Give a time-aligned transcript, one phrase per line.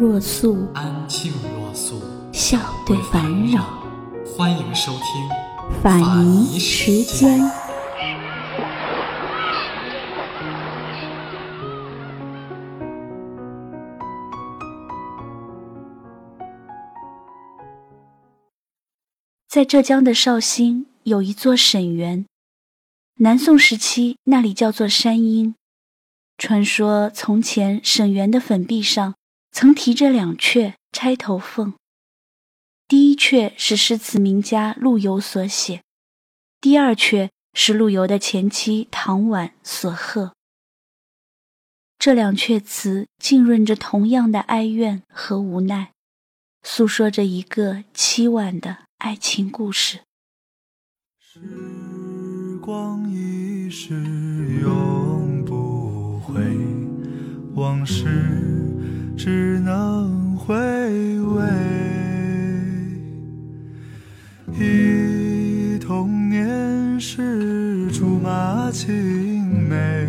[0.00, 2.00] 若素，安静若素，
[2.32, 3.82] 笑对烦扰。
[4.24, 7.40] 欢迎收听法尼时间。
[19.48, 22.24] 在浙江的绍兴有一座沈园，
[23.16, 25.56] 南宋时期那里叫做山阴。
[26.36, 29.16] 传说从前沈园的粉壁上
[29.60, 31.74] 曾提着两阙钗头凤，
[32.86, 35.82] 第一阙是诗词名家陆游所写，
[36.60, 40.32] 第二阙是陆游的前妻唐婉所贺。
[41.98, 45.90] 这两阙词浸润着同样的哀怨和无奈，
[46.62, 48.84] 诉说着一个凄婉的。
[48.98, 50.02] 爱情故事。
[51.18, 51.40] 时
[52.62, 53.92] 光一逝
[54.62, 56.40] 永不回，
[57.56, 58.06] 往事
[59.18, 61.44] 只能回味。
[64.56, 70.06] 忆童年时竹马青梅，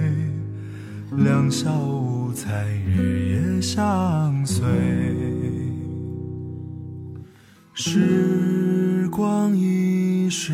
[1.18, 4.64] 两小无猜日夜相随。
[7.73, 8.40] 时。
[9.10, 10.54] 光一逝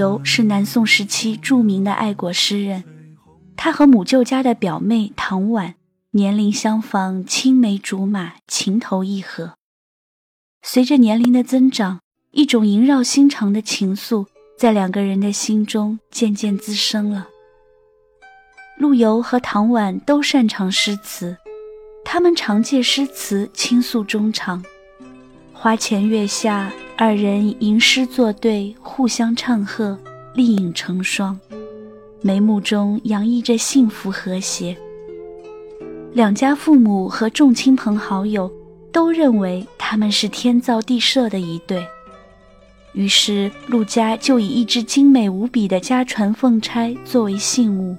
[0.00, 2.82] 陆游是南宋时期著名的爱国诗人。
[3.54, 5.74] 他和母舅家的表妹唐婉
[6.12, 9.56] 年龄相仿，青梅竹马，情投意合。
[10.62, 12.00] 随着年龄的增长，
[12.30, 14.24] 一种萦绕心肠的情愫
[14.56, 17.28] 在两个人的心中渐渐滋生了。
[18.78, 21.36] 陆游和唐婉都擅长诗词，
[22.06, 24.64] 他们常借诗词倾诉衷肠。
[25.52, 26.72] 花前月下，
[27.02, 29.98] 二人吟诗作对，互相唱和，
[30.34, 31.40] 丽影成双。
[32.20, 34.76] 眉目中洋溢着幸福和谐。
[36.12, 38.52] 两家父母和众亲朋好友
[38.92, 41.82] 都认为他们是天造地设的一对，
[42.92, 47.96] 于是陆家就以一只精美无比的家传凤钗作为信物，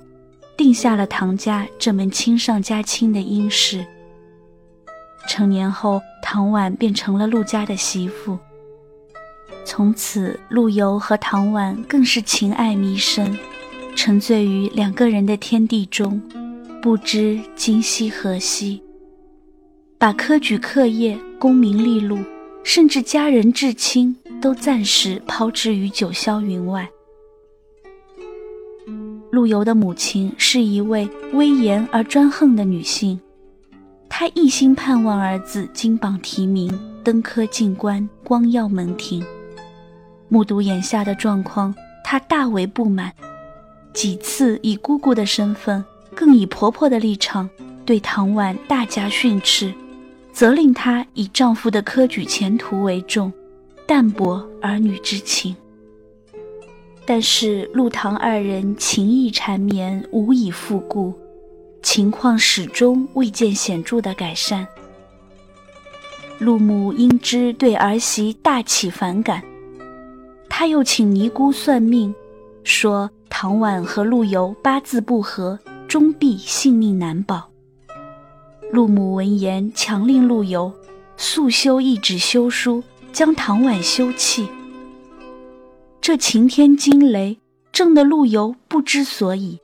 [0.56, 3.84] 定下了唐家这门亲上加亲的姻事。
[5.28, 8.38] 成年后，唐婉便成了陆家的媳妇。
[9.66, 13.38] 从此，陆游和唐婉更是情爱弥深。
[13.96, 16.22] 沉醉于两个人的天地中，
[16.82, 18.82] 不知今夕何夕。
[19.98, 22.18] 把科举课业、功名利禄，
[22.64, 26.90] 甚至家人至亲，都暂时抛之于九霄云外。
[29.30, 33.20] 陆游的母亲是一位威严而专横的女性，
[34.10, 36.72] 她一心盼望儿子金榜题名、
[37.04, 39.24] 登科进官、光耀门庭。
[40.32, 41.76] 目睹眼下的状况，
[42.06, 43.12] 她大为不满。
[43.94, 45.84] 几次以姑姑的身份，
[46.16, 47.50] 更以婆婆的立场，
[47.86, 49.74] 对唐婉大加训斥，
[50.32, 53.34] 责令她以丈夫的科举前途为重，
[53.86, 55.54] 淡泊儿女之情。
[57.06, 61.14] 但是陆唐二人情意缠绵，无以复顾，
[61.84, 64.66] 情况始终未见显著的改善。
[66.40, 69.44] 陆母因之对儿媳大起反感，
[70.54, 72.14] 他又请尼姑算命，
[72.66, 73.10] 说。
[73.34, 75.58] 唐婉和陆游八字不合，
[75.88, 77.50] 终必性命难保。
[78.72, 80.72] 陆母闻言，强令陆游
[81.16, 82.84] 速修一纸休书，
[83.14, 84.50] 将唐婉休弃。
[86.02, 87.40] 这晴天惊雷，
[87.72, 89.60] 震得陆游不知所以。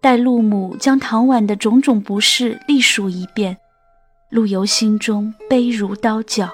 [0.00, 3.56] 待陆母将唐婉的种种不是历数一遍，
[4.28, 6.50] 陆游心中悲如刀绞。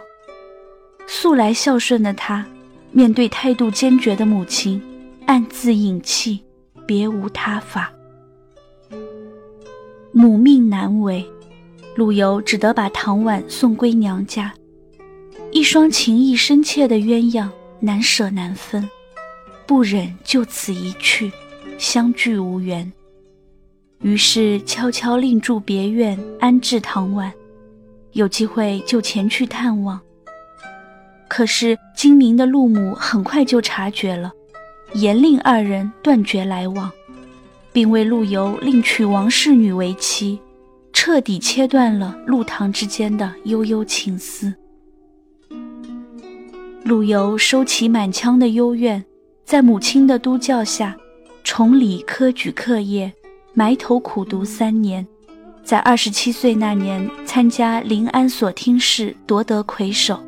[1.06, 2.46] 素来孝顺的他，
[2.92, 4.82] 面对态度坚决的母亲。
[5.26, 6.40] 暗自隐气，
[6.86, 7.92] 别无他法。
[10.12, 11.26] 母命难违，
[11.96, 14.54] 陆游只得把唐婉送归娘家。
[15.50, 17.48] 一双情意深切的鸳鸯，
[17.80, 18.88] 难舍难分。
[19.66, 21.32] 不忍就此一去，
[21.76, 22.92] 相聚无缘。
[24.02, 27.32] 于是悄悄另住别院，安置唐婉。
[28.12, 30.00] 有机会就前去探望。
[31.28, 34.32] 可是精明的陆母很快就察觉了，
[34.94, 36.90] 严令二人断绝来往，
[37.72, 40.38] 并为陆游另娶王氏女为妻，
[40.92, 44.54] 彻底切断了陆唐之间的悠悠情思。
[46.84, 49.04] 陆游收起满腔的幽怨，
[49.44, 50.96] 在母亲的督教下，
[51.42, 53.12] 重理科举课业，
[53.54, 55.04] 埋头苦读三年，
[55.64, 60.20] 在二十七岁那年参加临安所听试，夺得魁首，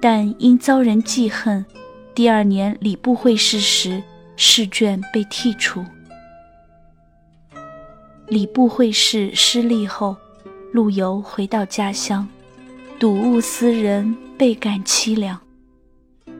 [0.00, 1.64] 但因遭人记恨，
[2.14, 4.02] 第二年礼部会试时
[4.34, 5.84] 试卷被剔除。
[8.26, 10.16] 礼部会试失利后，
[10.72, 12.26] 陆游回到家乡，
[12.98, 15.38] 睹物思人，倍感凄凉。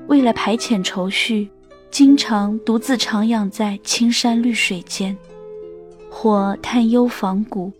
[0.06, 1.50] 为了排遣愁绪，
[1.90, 5.14] 经常独自徜徉在青山绿水间，
[6.10, 7.70] 或叹幽访古，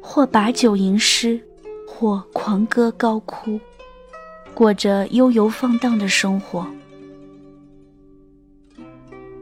[0.00, 1.38] 或把酒吟诗，
[1.86, 3.60] 或狂歌高哭，
[4.56, 6.66] 过着悠游放荡的生活。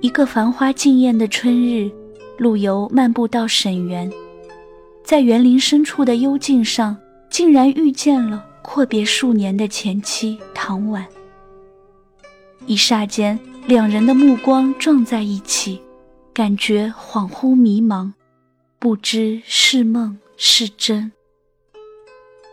[0.01, 1.89] 一个繁花竞艳的春日，
[2.37, 4.13] 陆游漫步到沈园，
[5.05, 6.97] 在园林深处的幽径上，
[7.31, 11.07] 竟然遇见了阔别数年的前妻唐婉。
[12.67, 13.39] 一霎间，
[13.69, 15.81] 两人的目光撞在一起，
[16.33, 18.13] 感觉恍惚迷茫，
[18.81, 21.13] 不知是梦是真。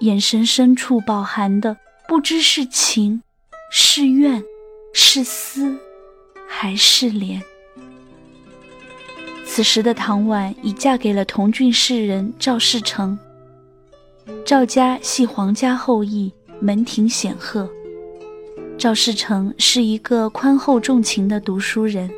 [0.01, 1.75] 眼神深处饱含的，
[2.11, 3.23] 不知是情，
[3.71, 4.43] 是怨，
[4.93, 5.79] 是思，
[6.45, 7.41] 还是怜。
[9.45, 13.17] 此时的唐婉已嫁给了同郡士人赵世成。
[14.45, 16.29] 赵家系皇家后裔，
[16.59, 17.71] 门庭显赫。
[18.77, 22.11] 赵世成是一个宽厚重情的读书人，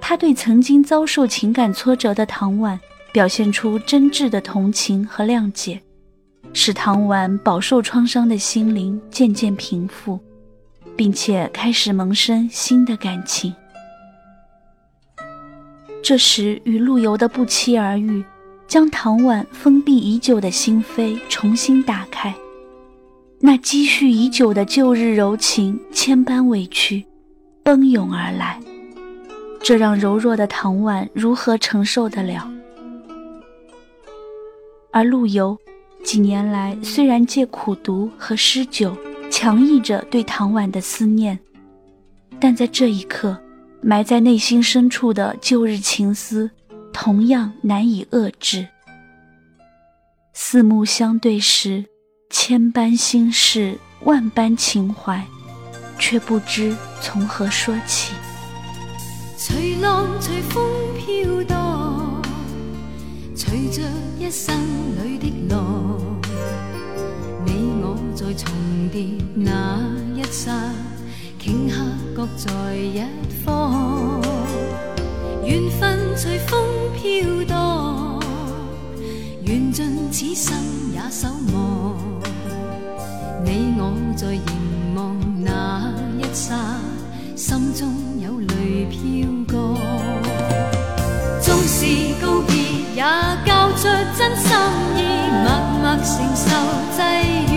[0.00, 2.78] 他对曾经遭受情感挫折的唐婉
[3.12, 5.82] 表现出真挚的同情和谅解，
[6.52, 10.18] 使唐婉饱受创伤的心灵渐渐平复，
[10.96, 13.54] 并且开始萌生新的感情。
[16.02, 18.24] 这时，与陆游的不期而遇，
[18.66, 22.34] 将唐婉封闭已久的心扉重新打开。
[23.40, 27.04] 那积蓄已久的旧日柔情，千般委屈，
[27.62, 28.58] 奔涌而来，
[29.62, 32.50] 这让柔弱的唐婉如何承受得了？
[34.90, 35.56] 而陆游
[36.04, 38.96] 几年来虽然借苦读和诗酒
[39.30, 41.38] 强抑着对唐婉的思念，
[42.40, 43.38] 但在这一刻，
[43.82, 46.50] 埋在内心深处的旧日情思，
[46.92, 48.66] 同样难以遏制。
[50.32, 51.84] 四目相对时。
[52.30, 55.24] 千般心事，万般情怀，
[55.98, 58.12] 却不知从何说起。
[59.34, 60.62] 随浪随风
[60.98, 61.87] 飘荡，
[63.38, 63.80] 随着
[64.18, 64.52] 一生
[65.04, 65.96] 里的浪，
[67.46, 68.52] 你我在重
[68.90, 69.78] 叠那
[70.12, 70.52] 一刹，
[71.40, 71.76] 顷刻
[72.16, 73.00] 各在一
[73.44, 74.20] 方。
[75.44, 76.60] 缘分随风
[76.96, 78.20] 飘荡，
[79.44, 80.58] 缘尽此生
[80.92, 81.96] 也守望。
[83.44, 86.56] 你我在凝望那一刹，
[87.36, 87.88] 心中
[88.20, 89.30] 有泪飘
[95.88, 96.50] 默默承受
[96.92, 97.00] 际
[97.50, 97.56] 遇。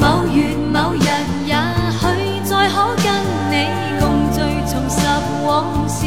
[0.00, 1.06] 某月某日，
[1.46, 1.54] 也
[1.92, 2.02] 许
[2.42, 3.06] 再可跟
[3.52, 3.54] 你
[4.00, 4.96] 共聚，重拾
[5.46, 6.00] 往事。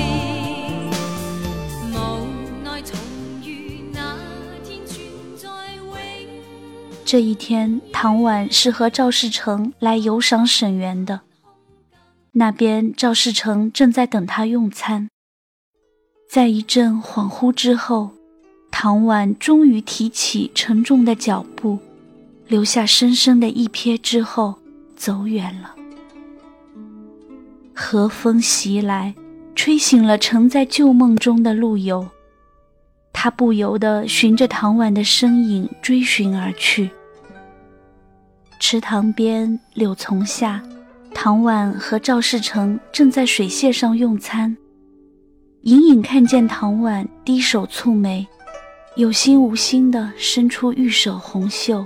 [7.05, 11.21] 这一天，唐婉是和赵世成来游赏沈园的。
[12.33, 15.07] 那边赵世成正在等他用餐。
[16.29, 18.09] 在一阵恍惚之后，
[18.77, 21.79] 唐婉终于提起沉重的脚步，
[22.45, 24.53] 留下深深的一瞥之后，
[24.97, 25.73] 走远了。
[27.73, 29.15] 和风袭来，
[29.55, 32.05] 吹醒了沉在旧梦中的陆游。
[33.13, 36.89] 他不由得循着唐婉的身影追寻而去。
[38.59, 40.61] 池塘边，柳丛下，
[41.13, 44.57] 唐婉和赵世成正在水榭上用餐。
[45.61, 48.27] 隐隐看见唐婉低首蹙眉，
[48.95, 51.85] 有心无心地伸出玉手红袖，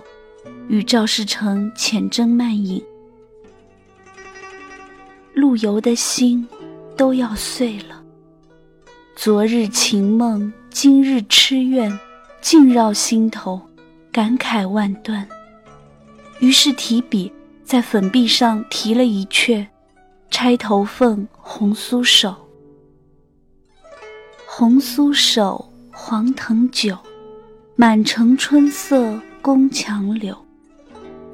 [0.67, 2.83] 与赵世成浅斟慢饮。
[5.33, 6.47] 陆游的心
[6.95, 8.03] 都要碎了。
[9.15, 10.51] 昨日情梦。
[10.71, 11.99] 今日痴怨，
[12.41, 13.59] 尽绕心头，
[14.11, 15.27] 感慨万端。
[16.39, 17.33] 于是提笔
[17.65, 19.65] 在粉壁上题了一阙
[20.29, 22.35] ：“钗头凤，红酥手。
[24.45, 25.68] 红酥手，
[26.01, 26.97] 黄藤酒，
[27.75, 30.35] 满城春色宫墙柳。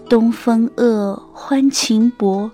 [0.10, 2.50] 东风恶，欢情薄，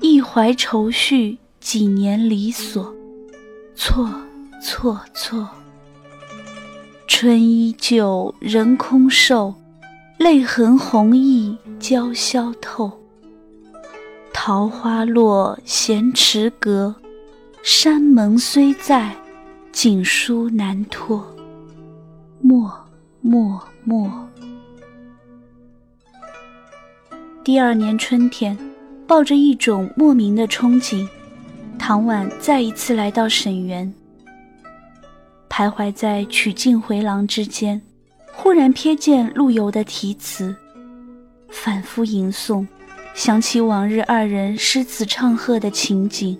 [0.00, 2.92] 一怀愁绪，几年离索。
[3.76, 4.10] 错
[4.62, 5.46] 错错。
[7.06, 9.54] 春依旧，人空瘦，
[10.16, 12.90] 泪痕红浥鲛绡透。
[14.32, 16.96] 桃花落，闲池阁，
[17.62, 19.14] 山盟虽在，
[19.70, 21.22] 锦书难托。
[22.52, 22.70] 默
[23.22, 24.28] 默默。
[27.42, 28.54] 第二年春天，
[29.06, 31.08] 抱着一种莫名的憧憬，
[31.78, 33.90] 唐婉再一次来到沈园。
[35.48, 37.80] 徘徊在曲径回廊之间，
[38.34, 40.54] 忽然瞥见陆游的题词，
[41.48, 42.66] 反复吟诵，
[43.14, 46.38] 想起往日二人诗词唱和的情景，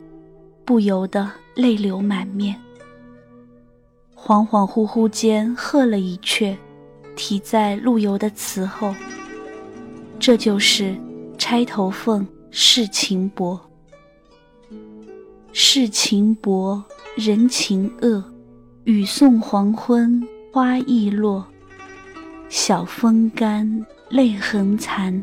[0.67, 2.55] 不由得泪流满面。
[4.25, 6.57] 恍恍惚惚间，喝了一阙，
[7.17, 8.95] 题在陆游的词后。
[10.21, 10.95] 这就是
[11.37, 13.61] 钗头凤世情薄，
[15.53, 16.81] 世情薄，
[17.17, 18.23] 人情恶，
[18.85, 21.45] 雨送黄昏花易落，
[22.49, 25.21] 晓风干，泪痕残，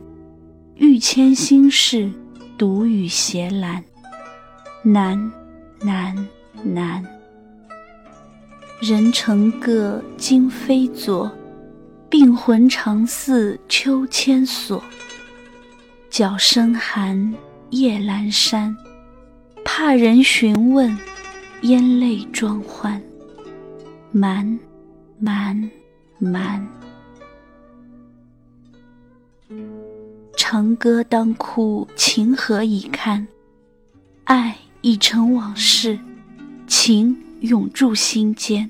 [0.76, 2.12] 欲笺心事，
[2.58, 3.82] 独语斜阑，
[4.84, 5.32] 难
[5.80, 6.28] 难
[6.66, 7.19] 难。
[8.82, 11.30] 人成各，今非昨。
[12.10, 14.82] 病魂常似秋千索，
[16.10, 17.36] 角声寒，
[17.72, 18.76] 夜阑珊。
[19.66, 20.98] 怕人询问，
[21.64, 23.02] 咽泪装欢。
[24.14, 24.58] 瞒，
[25.20, 25.70] 瞒，
[26.18, 26.66] 瞒。
[30.38, 33.28] 长歌当哭，情何以堪？
[34.24, 36.00] 爱已成往事，
[36.66, 38.70] 情永驻心间。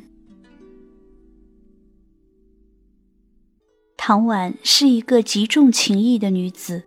[3.98, 6.84] 唐婉是一个极重情义的女子，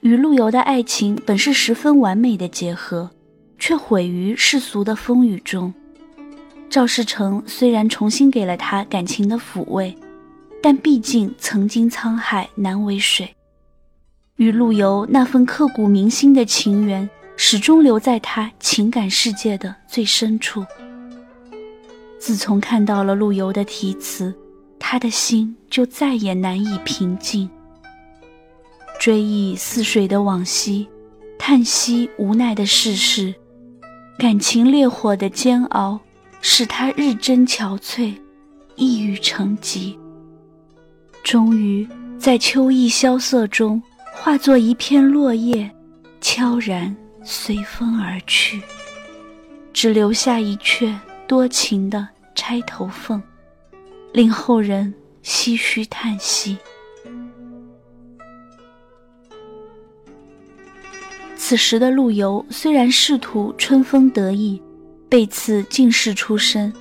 [0.00, 3.10] 与陆游的爱情本是十分完美的结合，
[3.58, 5.74] 却毁于世俗的风雨中。
[6.70, 9.96] 赵世成虽然重新给了她感情的抚慰，
[10.62, 13.34] 但毕竟曾经沧海难为水，
[14.36, 20.64] 与陆游那份刻骨铭心的情缘，始终留在他情感世界的最深处。
[22.18, 24.34] 自从看到了陆游的题词。
[24.86, 27.48] 他的心就再也难以平静。
[29.00, 30.86] 追忆似水的往昔，
[31.38, 33.34] 叹息无奈的世事，
[34.18, 35.98] 感情烈火的煎熬，
[36.42, 38.14] 使他日臻憔悴，
[38.76, 39.98] 抑郁成疾。
[41.22, 45.68] 终于在秋意萧瑟中，化作一片落叶，
[46.20, 46.94] 悄然
[47.24, 48.60] 随风而去，
[49.72, 50.94] 只留下一阙
[51.26, 53.22] 多情的钗头凤。
[54.12, 56.56] 令后人唏嘘叹息。
[61.36, 64.62] 此时的陆游虽然仕途春风得意，
[65.08, 66.72] 被赐进士出身，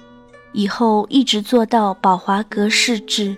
[0.51, 3.35] 以后一直做到宝华阁仕至。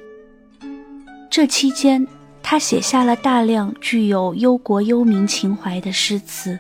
[1.32, 2.06] 这期间，
[2.44, 6.60] 他写下了大量具有忧国忧民情怀的诗词。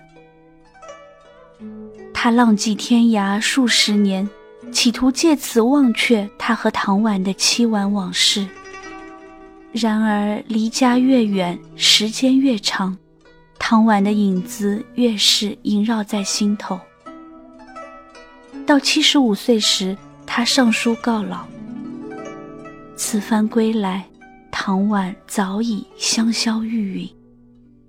[2.13, 4.29] 他浪迹天涯数十年。
[4.71, 8.45] 企图借此忘却他和唐婉的凄婉往事。
[9.71, 12.97] 然而离家越远，时间越长，
[13.57, 16.79] 唐婉的影子越是萦绕在心头。
[18.65, 21.45] 到七十五岁时，他上书告老。
[22.95, 24.05] 此番归来，
[24.51, 27.11] 唐婉早已香消玉殒，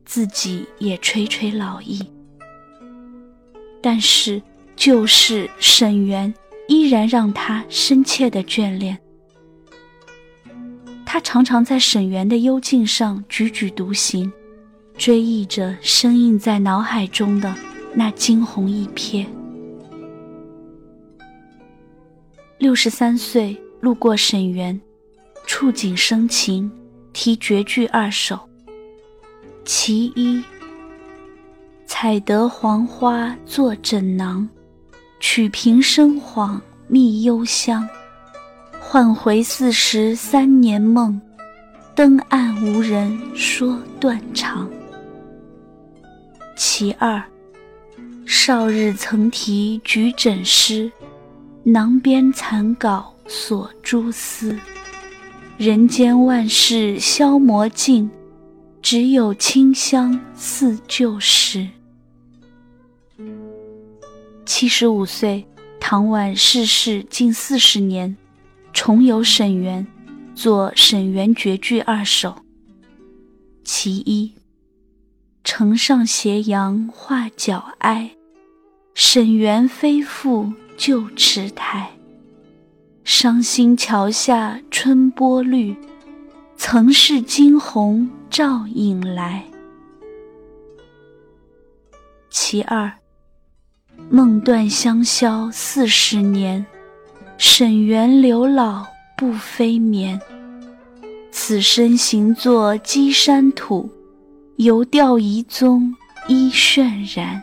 [0.04, 2.04] 自己也垂垂老矣。
[3.80, 4.42] 但是
[4.74, 6.32] 旧事沈园。
[6.68, 8.98] 依然让他深切的眷恋。
[11.04, 14.30] 他常常在沈园的幽静上踽踽独行，
[14.98, 17.54] 追忆着深印在脑海中的
[17.94, 19.24] 那惊鸿一瞥。
[22.58, 24.78] 六十三岁路过沈园，
[25.46, 26.70] 触景生情，
[27.12, 28.38] 题绝句二首。
[29.64, 30.42] 其一：
[31.86, 34.48] 采得黄花做枕囊。
[35.18, 37.88] 取平生恍觅幽香，
[38.80, 41.20] 唤回四十三年梦。
[41.94, 44.68] 登岸无人说断肠。
[46.54, 47.22] 其二，
[48.26, 50.92] 少日曾题举枕诗，
[51.62, 54.54] 囊边残稿锁蛛丝。
[55.56, 58.10] 人间万事消磨尽，
[58.82, 61.66] 只有清香似旧时。
[64.46, 65.44] 七十五岁，
[65.80, 68.16] 唐婉逝世近四十年，
[68.72, 69.84] 重游沈园，
[70.36, 72.30] 作《沈园绝句二首》。
[73.64, 74.36] 其一：
[75.42, 78.12] 城上斜阳画角哀，
[78.94, 81.90] 沈园非复旧池台。
[83.02, 85.76] 伤心桥下春波绿，
[86.56, 89.44] 曾是惊鸿照影来。
[92.30, 92.92] 其二，
[94.08, 96.64] 梦断香消四十年，
[97.38, 98.86] 沈园柳老
[99.16, 100.20] 不飞眠。
[101.32, 103.90] 此身行作稽山土，
[104.56, 105.92] 犹吊遗踪
[106.28, 107.42] 依渲然。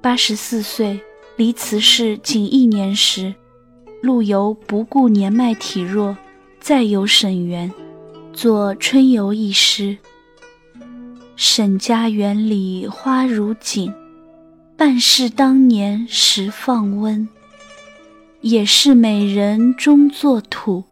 [0.00, 1.00] 八十四岁。
[1.36, 3.34] 离辞世仅一年时，
[4.00, 6.16] 陆游不顾年迈体弱，
[6.58, 7.70] 再游沈园，
[8.32, 9.98] 作《春游》一诗。
[11.38, 13.92] 沈家园里花如锦，
[14.74, 17.28] 半是当年时放温。
[18.40, 20.84] 也是美人终作土，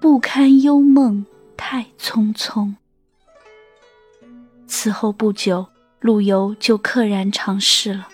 [0.00, 1.24] 不堪幽梦
[1.56, 2.74] 太匆匆。
[4.66, 5.66] 此后不久，
[6.00, 8.08] 陆游就溘然长逝了。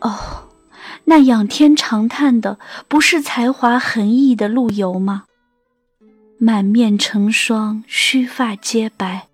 [0.00, 0.48] 哦，
[1.04, 5.24] 那仰天长叹的不是才华横溢的陆游吗？
[6.46, 9.28] 满面成霜，须发皆白，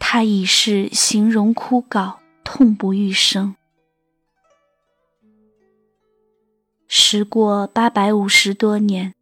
[0.00, 3.54] 他已是形容枯槁，痛不欲生。
[6.88, 9.14] 时过八百五十多年，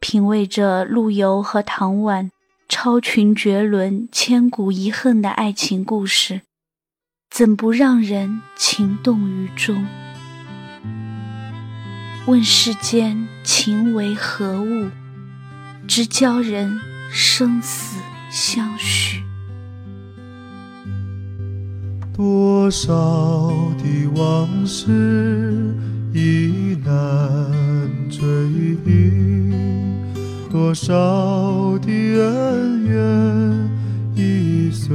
[0.00, 2.30] 品味着陆游和唐婉
[2.70, 6.40] 超群绝伦、千古遗恨的爱情故事，
[7.28, 9.86] 怎不让人情动于衷？
[12.26, 14.88] 问世间情为何物，
[15.86, 17.98] 直教人生死
[18.30, 19.20] 相许。
[22.14, 22.92] 多少
[23.78, 25.74] 的往事
[26.12, 26.90] 已难
[28.08, 28.22] 追
[28.86, 29.52] 忆，
[30.50, 33.70] 多少的恩怨
[34.14, 34.94] 已随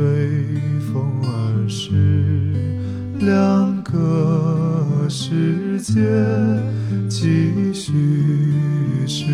[0.91, 2.53] 风而逝，
[3.19, 6.01] 两个世界。
[7.09, 7.91] 继续
[9.07, 9.25] 痴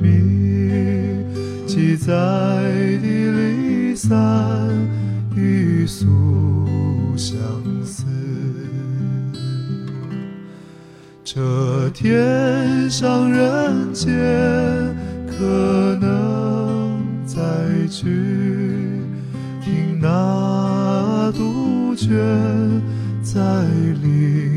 [0.00, 0.08] 迷，
[2.10, 2.18] 记载
[3.00, 4.18] 的离散
[5.36, 6.04] 与诉
[7.16, 7.38] 相
[7.84, 8.04] 思。
[11.22, 14.12] 这天上人间，
[15.28, 17.38] 可能再
[17.88, 18.08] 聚，
[19.62, 22.82] 听那杜鹃
[23.22, 23.40] 在
[24.02, 24.49] 林。